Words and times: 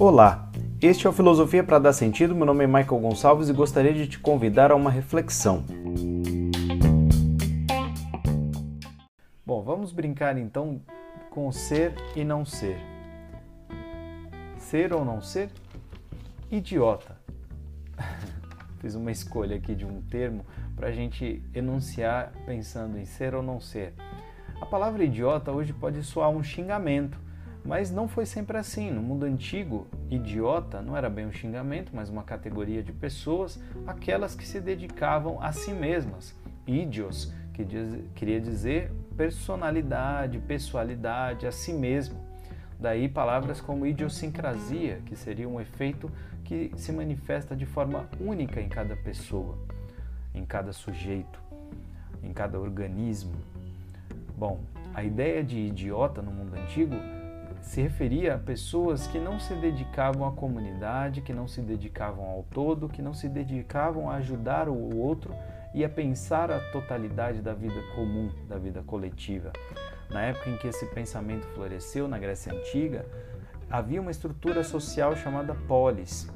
Olá, 0.00 0.50
este 0.80 1.06
é 1.06 1.10
o 1.10 1.12
Filosofia 1.12 1.62
para 1.62 1.78
Dar 1.78 1.92
Sentido. 1.92 2.34
Meu 2.34 2.46
nome 2.46 2.64
é 2.64 2.66
Michael 2.66 3.00
Gonçalves 3.00 3.50
e 3.50 3.52
gostaria 3.52 3.92
de 3.92 4.06
te 4.06 4.18
convidar 4.18 4.70
a 4.70 4.74
uma 4.74 4.90
reflexão. 4.90 5.62
Bom, 9.44 9.62
vamos 9.62 9.92
brincar 9.92 10.38
então 10.38 10.80
com 11.30 11.52
ser 11.52 11.94
e 12.16 12.24
não 12.24 12.46
ser. 12.46 12.78
Ser 14.56 14.94
ou 14.94 15.04
não 15.04 15.20
ser? 15.20 15.50
Idiota. 16.50 17.20
Fiz 18.80 18.94
uma 18.94 19.10
escolha 19.10 19.56
aqui 19.56 19.74
de 19.74 19.84
um 19.84 20.00
termo 20.00 20.46
para 20.74 20.88
a 20.88 20.92
gente 20.92 21.42
enunciar 21.54 22.32
pensando 22.46 22.96
em 22.96 23.04
ser 23.04 23.34
ou 23.34 23.42
não 23.42 23.60
ser. 23.60 23.92
A 24.60 24.66
palavra 24.66 25.02
idiota 25.02 25.50
hoje 25.50 25.72
pode 25.72 26.02
soar 26.02 26.28
um 26.28 26.42
xingamento, 26.42 27.18
mas 27.64 27.90
não 27.90 28.06
foi 28.06 28.26
sempre 28.26 28.58
assim. 28.58 28.90
No 28.90 29.02
mundo 29.02 29.24
antigo, 29.24 29.86
idiota 30.10 30.82
não 30.82 30.96
era 30.96 31.08
bem 31.08 31.26
um 31.26 31.32
xingamento, 31.32 31.92
mas 31.94 32.10
uma 32.10 32.22
categoria 32.22 32.82
de 32.82 32.92
pessoas, 32.92 33.58
aquelas 33.86 34.34
que 34.34 34.46
se 34.46 34.60
dedicavam 34.60 35.42
a 35.42 35.50
si 35.50 35.72
mesmas. 35.72 36.34
Idios, 36.66 37.32
que 37.54 37.64
diz, 37.64 37.98
queria 38.14 38.40
dizer 38.40 38.92
personalidade, 39.16 40.38
pessoalidade, 40.38 41.46
a 41.46 41.52
si 41.52 41.72
mesmo. 41.72 42.20
Daí 42.78 43.08
palavras 43.08 43.60
como 43.60 43.86
idiosincrasia, 43.86 45.00
que 45.06 45.16
seria 45.16 45.48
um 45.48 45.60
efeito 45.60 46.10
que 46.44 46.70
se 46.76 46.92
manifesta 46.92 47.56
de 47.56 47.64
forma 47.66 48.08
única 48.20 48.60
em 48.60 48.68
cada 48.68 48.94
pessoa, 48.96 49.58
em 50.34 50.44
cada 50.44 50.72
sujeito, 50.72 51.40
em 52.22 52.32
cada 52.32 52.58
organismo. 52.58 53.34
Bom, 54.40 54.62
a 54.94 55.04
ideia 55.04 55.44
de 55.44 55.58
idiota 55.58 56.22
no 56.22 56.30
mundo 56.30 56.54
antigo 56.54 56.94
se 57.60 57.82
referia 57.82 58.36
a 58.36 58.38
pessoas 58.38 59.06
que 59.06 59.18
não 59.18 59.38
se 59.38 59.52
dedicavam 59.52 60.26
à 60.26 60.32
comunidade, 60.32 61.20
que 61.20 61.34
não 61.34 61.46
se 61.46 61.60
dedicavam 61.60 62.24
ao 62.24 62.42
todo, 62.44 62.88
que 62.88 63.02
não 63.02 63.12
se 63.12 63.28
dedicavam 63.28 64.08
a 64.08 64.14
ajudar 64.14 64.66
o 64.66 64.96
outro 64.96 65.34
e 65.74 65.84
a 65.84 65.90
pensar 65.90 66.50
a 66.50 66.58
totalidade 66.72 67.42
da 67.42 67.52
vida 67.52 67.82
comum, 67.94 68.30
da 68.48 68.56
vida 68.56 68.82
coletiva. 68.82 69.52
Na 70.08 70.22
época 70.22 70.48
em 70.48 70.56
que 70.56 70.68
esse 70.68 70.86
pensamento 70.86 71.46
floresceu 71.48 72.08
na 72.08 72.18
Grécia 72.18 72.50
Antiga, 72.50 73.04
havia 73.70 74.00
uma 74.00 74.10
estrutura 74.10 74.64
social 74.64 75.14
chamada 75.16 75.54
polis, 75.54 76.32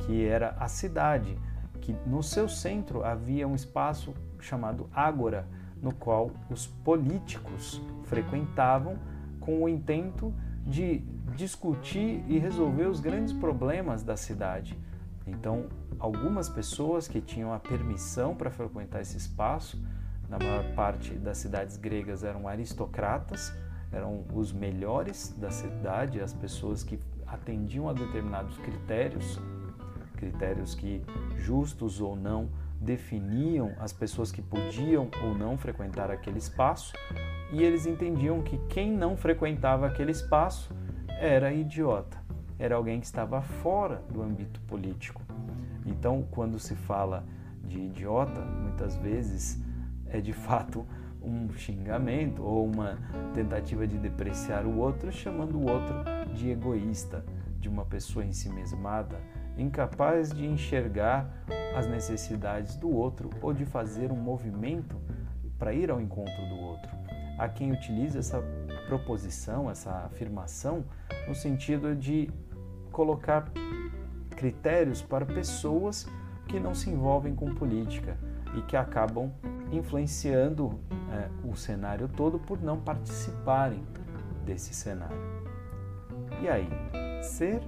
que 0.00 0.26
era 0.26 0.54
a 0.60 0.68
cidade, 0.68 1.38
que 1.80 1.96
no 2.06 2.22
seu 2.22 2.50
centro 2.50 3.02
havia 3.02 3.48
um 3.48 3.54
espaço 3.54 4.12
chamado 4.38 4.90
ágora, 4.92 5.48
no 5.82 5.94
qual 5.94 6.30
os 6.50 6.66
políticos 6.66 7.80
frequentavam 8.04 8.98
com 9.38 9.62
o 9.62 9.68
intento 9.68 10.32
de 10.66 10.98
discutir 11.34 12.22
e 12.28 12.38
resolver 12.38 12.86
os 12.86 13.00
grandes 13.00 13.32
problemas 13.32 14.02
da 14.02 14.16
cidade. 14.16 14.78
Então, 15.26 15.66
algumas 15.98 16.48
pessoas 16.48 17.06
que 17.06 17.20
tinham 17.20 17.52
a 17.52 17.58
permissão 17.58 18.34
para 18.34 18.50
frequentar 18.50 19.00
esse 19.00 19.16
espaço, 19.16 19.82
na 20.28 20.38
maior 20.38 20.64
parte 20.74 21.14
das 21.14 21.38
cidades 21.38 21.76
gregas 21.76 22.22
eram 22.22 22.46
aristocratas, 22.46 23.52
eram 23.92 24.24
os 24.32 24.52
melhores 24.52 25.34
da 25.38 25.50
cidade, 25.50 26.20
as 26.20 26.32
pessoas 26.32 26.82
que 26.82 27.00
atendiam 27.26 27.88
a 27.88 27.92
determinados 27.92 28.56
critérios, 28.58 29.40
critérios 30.16 30.74
que, 30.74 31.02
justos 31.36 32.00
ou 32.00 32.14
não, 32.14 32.48
definiam 32.80 33.72
as 33.78 33.92
pessoas 33.92 34.32
que 34.32 34.40
podiam 34.40 35.10
ou 35.22 35.34
não 35.34 35.58
frequentar 35.58 36.10
aquele 36.10 36.38
espaço, 36.38 36.94
e 37.52 37.62
eles 37.62 37.86
entendiam 37.86 38.42
que 38.42 38.56
quem 38.68 38.90
não 38.90 39.16
frequentava 39.16 39.86
aquele 39.86 40.12
espaço 40.12 40.74
era 41.08 41.52
idiota, 41.52 42.18
era 42.58 42.74
alguém 42.74 42.98
que 42.98 43.06
estava 43.06 43.42
fora 43.42 44.02
do 44.08 44.22
âmbito 44.22 44.60
político. 44.62 45.22
Então, 45.84 46.26
quando 46.30 46.58
se 46.58 46.74
fala 46.74 47.26
de 47.62 47.78
idiota, 47.78 48.40
muitas 48.40 48.96
vezes 48.96 49.62
é 50.06 50.20
de 50.20 50.32
fato 50.32 50.86
um 51.22 51.52
xingamento 51.52 52.42
ou 52.42 52.64
uma 52.64 52.98
tentativa 53.34 53.86
de 53.86 53.98
depreciar 53.98 54.64
o 54.64 54.78
outro, 54.78 55.12
chamando 55.12 55.58
o 55.58 55.70
outro 55.70 55.96
de 56.34 56.50
egoísta, 56.50 57.24
de 57.58 57.68
uma 57.68 57.84
pessoa 57.84 58.24
ensimesmada, 58.24 59.20
incapaz 59.62 60.30
de 60.30 60.46
enxergar 60.46 61.28
as 61.76 61.86
necessidades 61.86 62.76
do 62.76 62.90
outro 62.90 63.30
ou 63.40 63.52
de 63.52 63.64
fazer 63.64 64.10
um 64.10 64.16
movimento 64.16 64.96
para 65.58 65.72
ir 65.72 65.90
ao 65.90 66.00
encontro 66.00 66.48
do 66.48 66.56
outro. 66.58 66.90
Há 67.38 67.48
quem 67.48 67.72
utilize 67.72 68.18
essa 68.18 68.42
proposição, 68.86 69.70
essa 69.70 69.90
afirmação, 70.06 70.84
no 71.28 71.34
sentido 71.34 71.94
de 71.94 72.30
colocar 72.90 73.50
critérios 74.36 75.00
para 75.02 75.24
pessoas 75.24 76.06
que 76.48 76.58
não 76.58 76.74
se 76.74 76.90
envolvem 76.90 77.34
com 77.34 77.54
política 77.54 78.16
e 78.56 78.62
que 78.62 78.76
acabam 78.76 79.30
influenciando 79.70 80.80
é, 81.12 81.28
o 81.48 81.54
cenário 81.54 82.08
todo 82.08 82.38
por 82.38 82.60
não 82.60 82.80
participarem 82.80 83.84
desse 84.44 84.74
cenário. 84.74 85.16
E 86.42 86.48
aí, 86.48 86.68
ser 87.22 87.60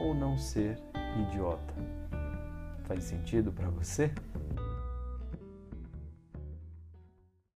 ou 0.00 0.14
não 0.14 0.36
ser 0.36 0.78
idiota? 1.18 1.74
Faz 2.84 3.04
sentido 3.04 3.52
para 3.52 3.68
você? 3.68 4.10